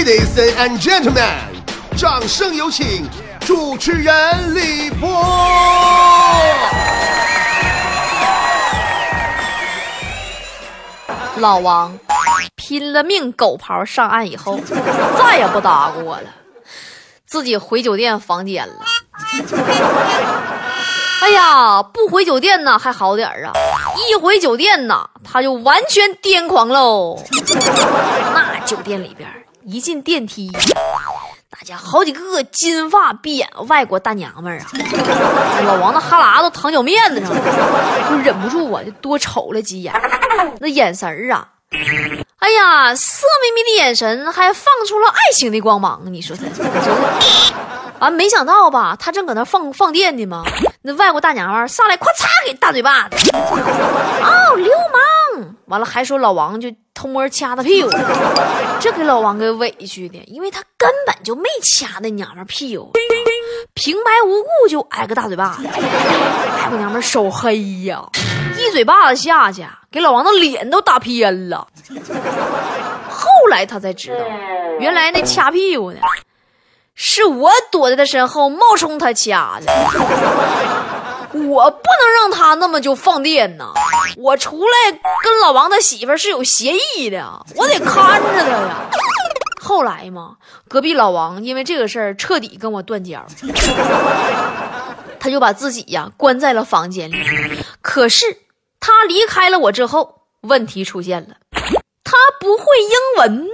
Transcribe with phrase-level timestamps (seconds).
[0.00, 1.28] Ladies and gentlemen，
[1.94, 3.06] 掌声有请
[3.40, 5.06] 主持人李波。
[11.36, 11.98] 老王
[12.56, 14.58] 拼了命狗刨上岸以后，
[15.20, 16.30] 再也不搭过我了，
[17.26, 18.76] 自己回酒店房间了。
[21.20, 23.52] 哎呀，不回酒店呢还好点啊，
[24.08, 27.22] 一回酒店呢，他就完全癫狂喽。
[28.32, 29.28] 那酒店里边
[29.64, 30.50] 一进电梯，
[31.50, 34.66] 大家好几个金发碧眼外国大娘们儿啊，
[35.66, 39.92] 老王的哈喇都淌脚面子上了，就忍不住啊，就多瞅了几眼，
[40.60, 41.46] 那眼神儿啊，
[42.38, 46.94] 哎呀，色眯眯的眼神还放出了爱情的光芒，你说他，你说
[47.98, 48.96] 完没想到吧？
[48.98, 50.42] 他正搁那放放电呢嘛，
[50.82, 54.72] 那外国大娘们上来，咵嚓给大嘴巴子，哦，流
[55.36, 55.54] 氓！
[55.66, 56.68] 完了还说老王就
[57.00, 57.88] 偷摸掐他屁股，
[58.78, 62.92] 这给老王给委屈的，因为他根本就没掐那娘们屁股，
[63.72, 68.06] 平白无故就挨个大嘴巴子，外国娘们手黑呀，
[68.58, 71.66] 一嘴巴子下去，给老王的脸都打偏了。
[73.08, 74.26] 后来他才知道，
[74.78, 75.98] 原来那掐屁股的。
[77.02, 79.72] 是我躲在他身后冒充他掐的，
[81.32, 83.72] 我不能让他那么就放电呐！
[84.16, 84.92] 我出来
[85.22, 87.24] 跟老王他媳妇是有协议的，
[87.56, 88.90] 我得看着他呀。
[89.60, 90.36] 后来嘛，
[90.68, 93.24] 隔壁老王因为这个事儿彻底跟我断交，
[95.20, 97.16] 他就把自己呀关在了房间里。
[97.80, 98.26] 可是
[98.80, 101.36] 他离开了我之后，问题出现了。
[102.02, 103.50] 他不会英文呢，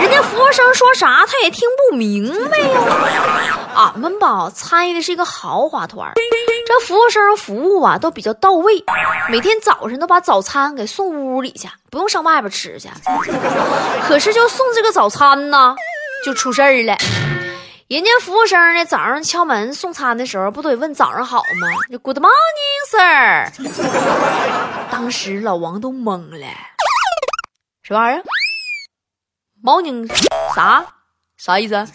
[0.00, 2.80] 人家服务生说啥他也听不明白呀。
[3.76, 6.12] 俺们吧参与的是一个豪华团，
[6.66, 8.82] 这服务生服务啊都比较到位，
[9.28, 12.88] 每天早上都把早餐给送屋里去，不用上外边吃去。
[14.06, 15.76] 可是就送这个早餐呢，
[16.24, 16.96] 就出事儿了。
[17.86, 21.68] 人家服务生呢早上敲门送餐的时候，不都得问早上好吗
[22.02, 22.32] ？Good morning,
[22.90, 23.52] sir。
[24.90, 26.46] 当时老王都懵了。
[27.82, 28.22] 什么玩意儿？
[29.62, 30.08] 毛宁
[30.54, 30.86] 啥
[31.36, 31.86] 啥意思？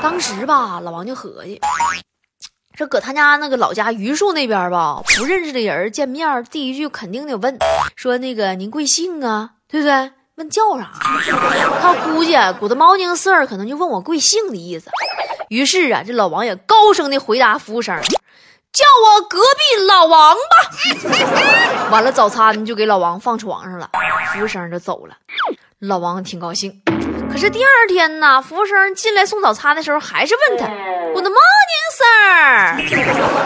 [0.00, 1.60] 当时吧，老王就合计，
[2.78, 7.58] 这搁他家那个老家榆树那边吧，不认识的人见面，第一句肯定得问，
[7.96, 9.50] 说那个您贵姓啊？
[9.66, 10.12] 对不对？
[10.36, 10.88] 问叫啥？
[11.82, 14.92] 他估计古的毛宁 Sir 可能就问我贵姓的意思。
[15.48, 18.00] 于是啊，这老王也高声的回答服务生。
[18.00, 21.90] 叫我隔壁老王吧。
[21.90, 23.90] 完了，早餐就给老王放床上了，
[24.32, 25.16] 服务生就走了。
[25.80, 26.80] 老王挺高兴。
[27.28, 30.68] 可是第二天呢，服务生进来送早餐的时候，还是问他
[31.14, 32.78] ：“Good morning, sir。”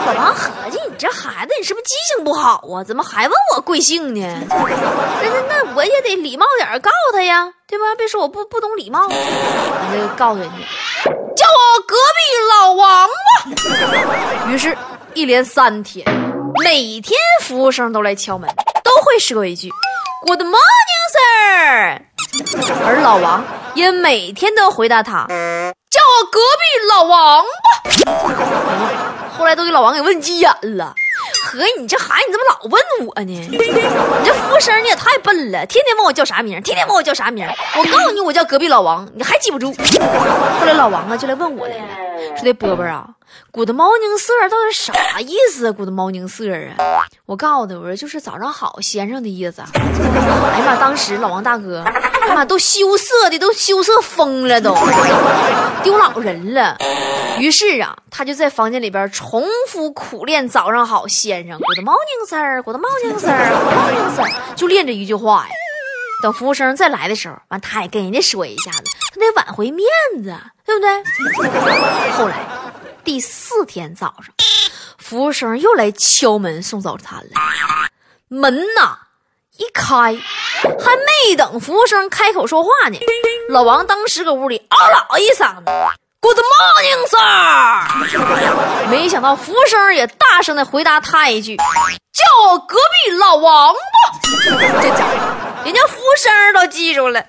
[0.06, 2.84] 老王合计：“你这孩子，你是不是记性不好啊？
[2.84, 4.20] 怎么还问我贵姓呢？
[4.48, 7.94] 那那那我也得礼貌点告诉他呀，对吧？
[7.96, 10.56] 别说我不不懂礼貌。”我就告诉人家
[11.36, 12.20] ：“叫我隔壁
[12.50, 14.76] 老王吧。”于是。
[15.14, 16.06] 一连三天，
[16.64, 18.48] 每天服务生都来敲门，
[18.82, 19.68] 都会说一句
[20.26, 20.56] “Good morning,
[21.12, 22.00] sir”，
[22.86, 25.26] 而老王也每天都回答他
[26.24, 27.46] ：“隔壁老王吧。”
[29.36, 30.94] 后来都给老王给问急眼了。
[31.44, 33.48] 合计你这孩子，你怎么老问我呢？
[33.50, 33.58] 你
[34.24, 37.46] 这服务生你也太笨了，天天问我叫啥名，天天问我叫啥名。
[37.76, 39.72] 我告诉你，我叫隔壁老王，你还记不住。
[39.72, 41.84] 后来老王啊就来问我来了，
[42.36, 43.06] 说的波波啊
[43.50, 49.62] ，Good morning sir 到底啥意思？Good morning sir 啊，我告诉他，我说就是早上好，先生的意思。
[49.62, 54.74] 哎呀妈，当时老王大哥，哎呀妈，都羞涩的都羞涩疯了，都
[55.82, 56.76] 丢老人了。
[57.38, 65.54] 于是啊，他就在房间里边重复苦练“早上好，先生 ”，Good morning sir，Good morning sir，Good morning sir，就练这一句话呀。
[66.22, 69.88] 等服务生再来的时候，完他也跟人家说一下子，他得挽回面
[70.22, 72.10] 子，对不对？
[72.12, 72.46] 后来
[73.02, 74.32] 第四天早上，
[74.98, 77.30] 服务生又来敲门送早餐了，
[78.28, 78.98] 门呐
[79.62, 82.98] 一开，还没等服务生开口说话呢，
[83.48, 85.64] 老王当时搁屋里嗷啦一嗓子。
[86.20, 88.90] Good morning, sir。
[88.90, 91.56] 没想到服务生也大声的回答他一句
[92.12, 93.78] ：“叫我隔壁老王吧。”
[94.82, 95.12] 这家伙，
[95.64, 97.24] 人家服务生都记住了。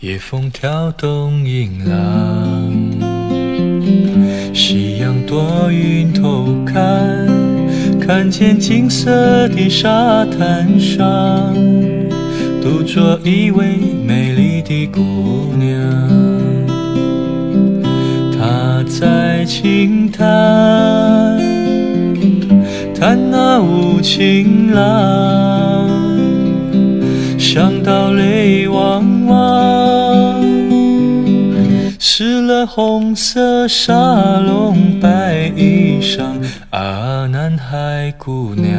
[0.00, 3.05] 夜风挑动银浪，
[4.56, 6.74] 夕阳躲云偷看。
[8.00, 11.54] 看见金色的沙滩上，
[12.62, 15.68] 独坐一位美丽的姑娘。
[18.32, 20.24] 她在轻叹，
[22.98, 25.86] 叹那无情郎，
[27.36, 29.85] 想到泪汪汪。
[32.18, 33.92] 湿了红色纱
[34.40, 36.22] 笼白衣裳
[36.70, 38.74] 啊，南海姑娘，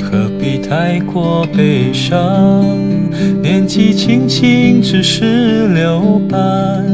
[0.00, 2.64] 何必太过悲伤？
[3.42, 6.86] 年纪轻轻只是留伴，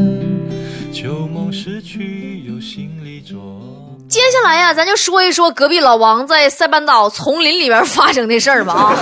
[4.13, 8.93] 接下来呀，咱就说一说隔壁老王在塞班岛丛林里边发生的事儿吧啊！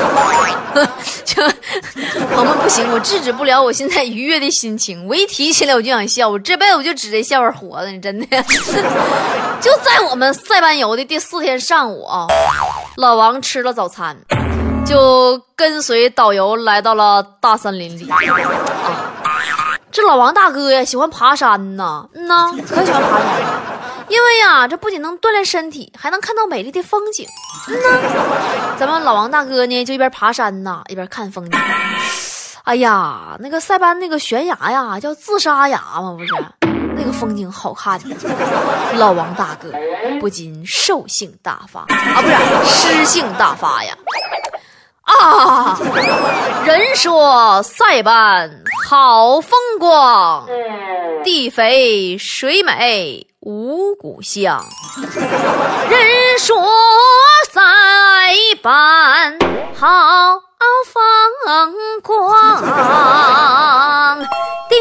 [1.26, 1.42] 就
[2.30, 8.26] 朋友们不行，我制止不了我现在愉悦的心情，我一提起来我就想笑，我这辈子我就指这笑话活的，真的。
[9.60, 12.28] 就在我们塞班游的第四天上午啊，
[12.96, 14.16] 老王吃了早餐，
[14.86, 18.08] 就跟随导游来到了大森林里。
[19.90, 23.69] 这老王大哥呀，喜欢爬山呐，嗯呐，可喜欢爬山了。
[24.10, 27.24] 因为呀，这不仅能锻炼身体，还能看到美丽的风景。
[27.68, 31.58] 嗯呐，咱们老王大哥呢，就一边爬山呐，一边看风景。
[32.64, 36.34] 哎呀，那个塞班那个悬崖呀，叫自杀崖嘛，不是？
[36.96, 38.00] 那个风景好看。
[38.96, 39.72] 老王大哥
[40.20, 42.34] 不禁兽性大发啊，不是
[42.66, 43.96] 诗性大发呀。
[45.02, 45.78] 啊，
[46.66, 48.50] 人说塞班
[48.88, 50.46] 好风光，
[51.22, 54.62] 地肥水美五谷香。
[55.88, 56.62] 人说
[57.50, 57.60] 塞
[58.62, 59.38] 班
[59.74, 60.42] 好
[60.84, 61.00] 风
[62.02, 62.60] 光，
[64.68, 64.76] 地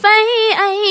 [0.00, 0.08] 肥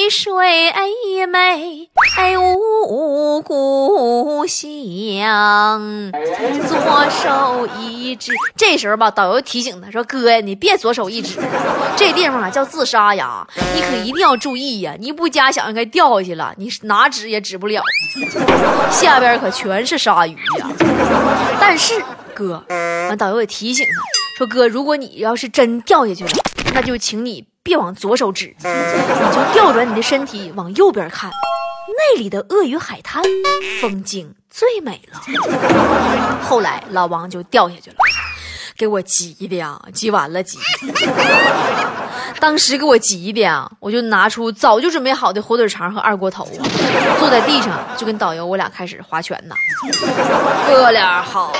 [0.10, 0.88] 水哎
[1.28, 1.90] 美
[2.38, 6.12] 五谷香。
[6.68, 11.40] 左手一指，这时候吧，导游提醒他说：“哥呀，你别左手一指，
[11.96, 13.46] 这地方啊叫自杀崖，
[13.76, 14.96] 你可一定要注意呀！
[15.00, 17.82] 你不加小心该掉下去了，你哪指也指不了，
[18.92, 20.70] 下边可全是鲨鱼呀。
[21.60, 22.02] 但是
[22.34, 22.64] 哥，
[23.10, 23.92] 完导游也提醒他
[24.38, 26.32] 说：哥，如果你要是真掉下去了，
[26.74, 28.66] 那就请你别往左手指， 你
[29.34, 31.32] 就调转你的身体往右边看，
[31.88, 33.24] 那里的鳄鱼海滩
[33.82, 35.22] 风景最美了。”
[36.44, 37.96] 后来老王就掉下去了，
[38.78, 40.60] 给我急的呀，急完了急。
[42.40, 46.46] 当时给我急的呀，我就拿出早就准备好的火腿肠和二锅头，
[47.18, 49.56] 坐在地上就跟导游我俩开始划拳呐。
[50.68, 51.54] 哥俩好啊，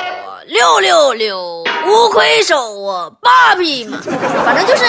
[0.48, 3.98] 六六六，无魁首啊，八匹马，
[4.44, 4.84] 反正就是，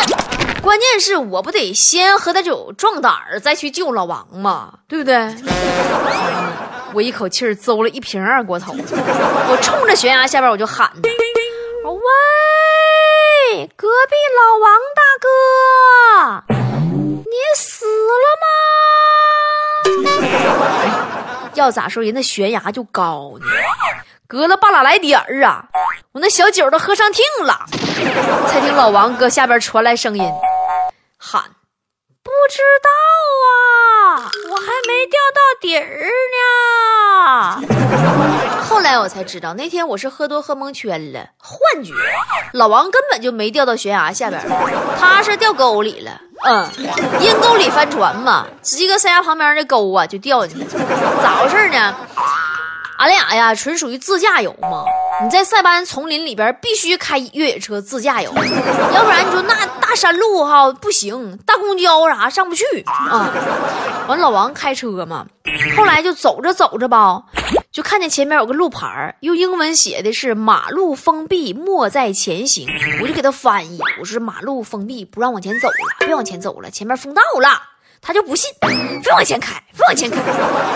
[0.65, 5.15] 关键是我不得先喝点酒壮胆儿，再去救老王嘛，对不对？
[6.95, 10.91] 我一口气儿邹了一瓶二锅头，我冲着悬崖下边我就喊
[11.85, 15.29] ：“喂，隔壁老王大哥，
[16.49, 18.47] 你死了吗？”，
[21.55, 23.47] 要咋说人那悬崖就高呢，
[24.27, 25.67] 隔了半拉来点儿啊，
[26.13, 27.67] 我那小酒都喝上听了，
[28.49, 30.25] 才听老王搁下边传来声音，
[31.27, 31.43] 喊
[32.23, 32.91] ：“不知道
[33.47, 37.63] 啊，我还没掉到底儿呢。
[38.63, 41.95] 后来我才知道，那天我是喝多喝蒙圈了，幻觉。
[42.53, 44.47] 老王根本就没掉到悬崖下边，
[45.01, 46.21] 他是掉沟里了。
[46.45, 46.69] 嗯，
[47.21, 50.85] 阴沟里翻船嘛，直接搁山崖旁边那沟啊就掉进去了。
[51.23, 51.97] 咋回事呢？
[52.99, 54.85] 俺俩呀，纯属于自驾游嘛。
[55.23, 63.31] 你在塞班丛林里边必须开越野车自驾游，要不然你说那大山路哈不行，大公交啥上不去啊。
[64.09, 65.27] 完，老王开车嘛，
[65.77, 67.23] 后来就走着走着吧，
[67.71, 72.69] 就看见前面有个路牌，用英文写的是“马路封闭，莫再前行”。
[73.01, 77.63] 我就给他翻译，我说：“马路封闭，不让往前走了，别往前走了，前面封道了。”
[78.07, 78.51] 他就不信，
[79.03, 80.19] 非往前开，非往前开。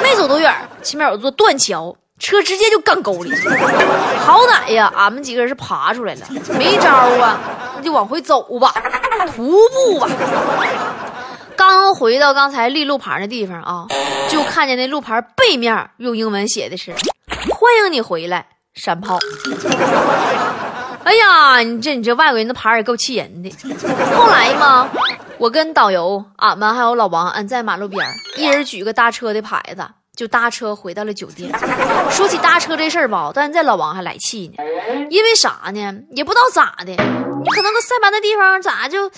[0.03, 1.95] 没走多远，前面有座断桥。
[2.19, 3.57] 车直接就干沟里去了，
[4.19, 6.27] 好歹呀，俺们几个人是爬出来了，
[6.59, 7.39] 没招啊，
[7.77, 8.75] 那就往回走吧，
[9.35, 10.09] 徒步吧。
[11.57, 13.87] 刚回到刚才立路牌的地方啊，
[14.29, 16.93] 就看见那路牌背面用英文写的是
[17.51, 19.19] “欢迎你回来，山炮”。
[21.05, 23.51] 哎呀，你这你这外国人的牌也够气人的。
[24.15, 24.89] 后来嘛，
[25.39, 28.07] 我跟导游、俺们还有老王，俺在马路边
[28.37, 29.85] 一人举个搭车的牌子。
[30.19, 31.49] 就搭车回到了酒店。
[32.11, 34.55] 说起搭车这事儿吧，到现在老王还来气呢。
[35.11, 35.95] 因为啥呢？
[36.11, 39.09] 也不知道咋的，你可能个塞班的地方咋就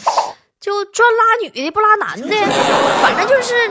[0.61, 2.37] 就专拉女的不拉男的，
[3.01, 3.71] 反正就是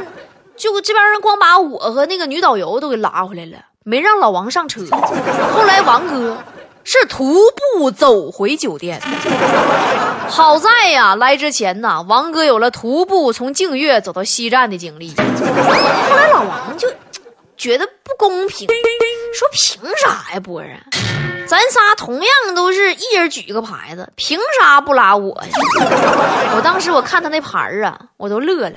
[0.57, 4.81] 就这边人光把我和那个女导游都给拉回来了，没让老王上车。
[5.53, 6.36] 后来王哥
[6.83, 7.36] 是徒
[7.77, 9.00] 步走回酒店。
[10.27, 15.13] 好在呀，来之前呐，王哥有了徒步从净月走到西站的经历。
[15.15, 16.89] 后来老王就。
[17.60, 18.68] 觉得不公平。
[19.34, 20.80] 说凭啥呀，波儿啊？
[21.46, 25.50] 咱仨同样都是一人举一个牌子，凭啥不拉我呀？
[26.56, 28.75] 我当时我看他那牌儿啊，我都乐了。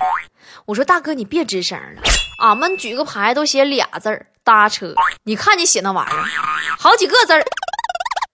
[0.67, 2.03] 我说大哥，你别吱声了，
[2.43, 6.25] 俺们举个牌都写俩字儿搭车，你看你写那玩意儿，
[6.79, 7.43] 好几个字儿。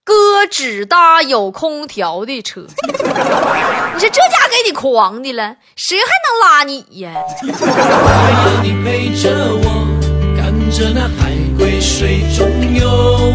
[0.03, 2.93] 哥只搭有空调的车，你
[3.99, 7.13] 说这家给你狂的了，谁还能拉你呀？
[10.71, 13.33] 着，那海龟水中游，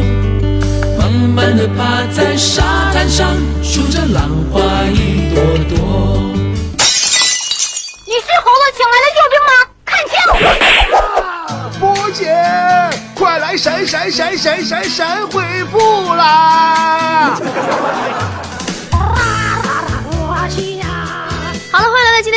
[0.99, 4.61] 慢慢的趴在沙滩上，数着浪花
[4.93, 5.14] 一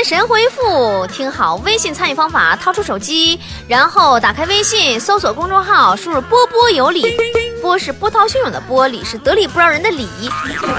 [0.07, 1.05] 神回复。
[1.07, 3.37] 听好，微信参与方法：掏出手机，
[3.67, 7.13] 然后打开微信，搜索公众号，输入“波波有理”，
[7.61, 10.07] 波是波涛汹涌的波，理是得理不饶人的理，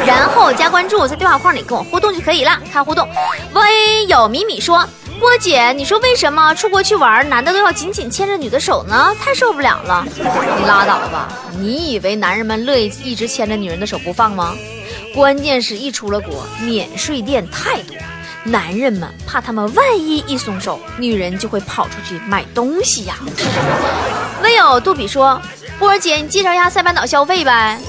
[0.06, 2.58] 然后加关注，在对话框里跟我互动就可以了。
[2.72, 3.06] 看互动，
[3.52, 4.82] 微有米米说。
[5.20, 9.12] 波姐，你说为什么出国去玩，男的都要紧紧牵着女的手呢？
[9.22, 10.06] 太受不了了！
[10.16, 11.28] 你拉倒吧！
[11.58, 14.54] 你以为男人们乐意一直牵着女人的手不放吗？
[15.14, 17.96] 关键是一出了国，免税店太多，
[18.50, 23.16] 男人们怕他们万一一松手，女人就会跑出去买东西呀。
[24.42, 25.40] 唯有杜比说
[25.78, 27.80] ：“波儿姐，你介绍一下塞班岛消费呗？”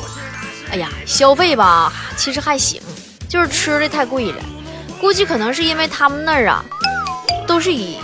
[0.72, 2.82] 哎呀，消费吧，其实还行，
[3.28, 4.38] 就是吃的太贵了，
[5.00, 6.63] 估计可能是因为他们那儿啊。
[7.48, 7.98] 都是以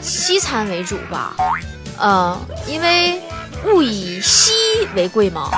[0.00, 1.34] 西餐为主吧，
[1.98, 3.20] 呃，因为
[3.64, 4.52] 物以稀
[4.94, 5.50] 为贵嘛。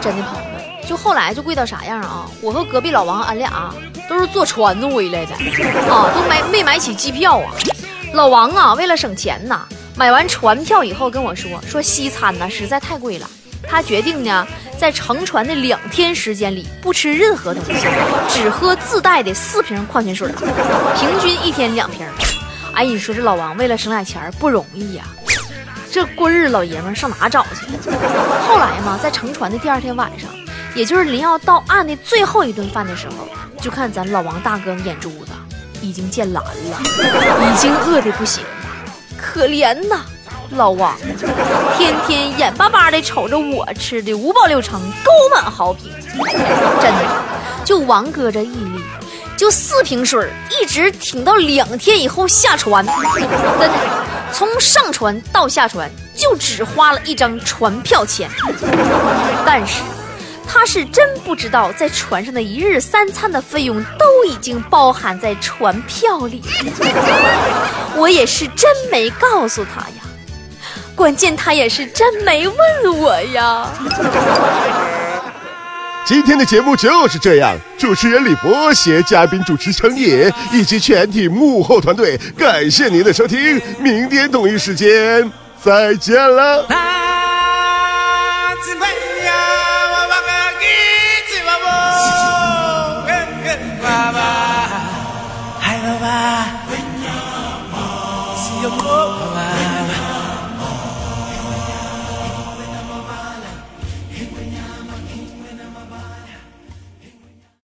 [0.00, 0.45] 真的朋友们，
[0.86, 2.26] 就后来就贵到啥样啊？
[2.40, 3.74] 我和隔壁老王俺俩
[4.08, 5.34] 都是坐船子回来的
[5.92, 7.52] 啊，都没没买起机票啊。
[8.14, 9.66] 老王啊，为了省钱呐，
[9.96, 13.28] 买完船票以后跟我说，说西餐呢实在太贵了。
[13.68, 14.46] 他决定呢，
[14.78, 17.88] 在乘船的两天时间里不吃任何东西，
[18.28, 20.30] 只喝自带的四瓶矿泉水，
[20.96, 22.06] 平均一天两瓶。
[22.74, 25.02] 哎，你说这老王为了省俩钱不容易呀，
[25.90, 27.66] 这过日老爷们上哪找去？
[28.46, 30.30] 后来嘛，在乘船的第二天晚上，
[30.76, 33.26] 也就是临要到岸的最后一顿饭的时候，
[33.62, 35.32] 就看咱老王大哥眼珠子
[35.80, 38.50] 已经见蓝了，已经饿得不行了，
[39.16, 40.02] 可怜呐。
[40.50, 40.96] 老王，
[41.76, 45.90] 天天眼巴巴的瞅着我吃的五饱六撑、沟满好评，
[46.80, 47.24] 真的，
[47.64, 48.80] 就王哥这毅力，
[49.36, 53.74] 就四瓶水一直挺到两天以后下船，真的，
[54.32, 58.30] 从上船到下船就只花了一张船票钱，
[59.44, 59.80] 但是。
[60.48, 66.42] 他是真不知道，在船上的一日三餐的费用都已经包含在船票里。
[67.96, 69.96] 我也是真没告诉他呀。
[70.94, 72.56] 关键他也是真没问
[72.98, 73.68] 我呀。
[76.06, 86.64] 今天的节目就是这样，主持人李博携嘉宾主持程野以及全体幕后团队，感谢您的收听，明天同一时间再见了。
[98.66, 99.15] your love.